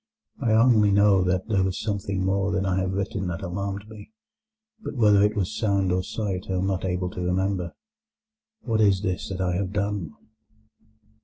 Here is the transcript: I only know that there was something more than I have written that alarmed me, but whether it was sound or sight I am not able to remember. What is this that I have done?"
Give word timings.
I 0.41 0.53
only 0.53 0.89
know 0.89 1.21
that 1.25 1.47
there 1.47 1.61
was 1.63 1.79
something 1.79 2.25
more 2.25 2.51
than 2.51 2.65
I 2.65 2.79
have 2.79 2.93
written 2.93 3.27
that 3.27 3.43
alarmed 3.43 3.87
me, 3.87 4.09
but 4.81 4.95
whether 4.95 5.21
it 5.21 5.35
was 5.35 5.55
sound 5.55 5.91
or 5.91 6.01
sight 6.01 6.47
I 6.49 6.53
am 6.53 6.65
not 6.65 6.83
able 6.83 7.11
to 7.11 7.21
remember. 7.21 7.75
What 8.61 8.81
is 8.81 9.03
this 9.03 9.29
that 9.29 9.41
I 9.41 9.53
have 9.57 9.73
done?" 9.73 10.15